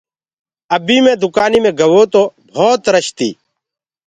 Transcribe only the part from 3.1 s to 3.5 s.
تيٚ